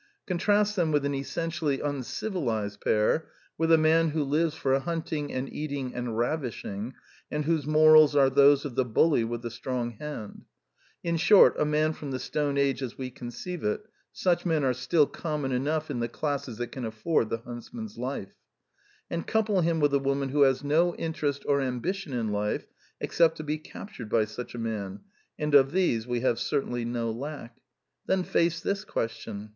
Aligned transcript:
Contrast 0.25 0.75
them 0.75 0.91
with 0.91 1.05
an 1.05 1.13
essentially 1.13 1.79
uncivilized 1.79 2.81
pair, 2.81 3.29
with 3.55 3.71
a 3.71 3.77
man 3.77 4.09
who 4.09 4.23
lives 4.23 4.55
for 4.55 4.79
hunting 4.79 5.31
and 5.31 5.47
eating 5.53 5.93
and 5.93 6.17
ravishing, 6.17 6.95
and 7.29 7.45
whose 7.45 7.67
morals 7.67 8.15
are 8.15 8.27
those 8.31 8.65
of 8.65 8.73
the 8.73 8.83
bully 8.83 9.23
with 9.23 9.43
the 9.43 9.51
strong 9.51 9.91
hand: 9.99 10.45
in 11.03 11.17
short, 11.17 11.53
a 11.59 11.65
man 11.65 11.93
from 11.93 12.09
the 12.09 12.17
Stone 12.17 12.57
Age 12.57 12.81
as 12.81 12.97
we 12.97 13.11
conceive 13.11 13.63
it 13.63 13.81
(such 14.11 14.43
men 14.43 14.63
are 14.63 14.73
still 14.73 15.05
common 15.05 15.51
enough 15.51 15.91
in 15.91 15.99
the 15.99 16.07
classes 16.09 16.57
that 16.57 16.71
can 16.71 16.83
afford 16.83 17.29
the 17.29 17.37
huntsman's 17.45 17.95
life); 17.95 18.33
and 19.07 19.27
couple 19.27 19.61
him 19.61 19.79
with 19.79 19.93
a 19.93 19.99
woman 19.99 20.29
who 20.29 20.41
has 20.41 20.63
no 20.63 20.95
interest 20.95 21.45
or 21.47 21.61
ambition 21.61 22.11
in 22.11 22.31
life 22.31 22.65
except 22.99 23.37
to 23.37 23.43
be 23.43 23.59
captured 23.59 24.09
by 24.09 24.25
such 24.25 24.55
a 24.55 24.57
man 24.57 25.01
(and 25.37 25.53
of 25.53 25.71
these 25.71 26.07
we 26.07 26.21
have 26.21 26.39
certainly 26.39 26.83
no. 26.83 27.11
lack). 27.11 27.59
Then 28.07 28.23
face 28.23 28.61
this 28.61 28.83
question. 28.83 29.49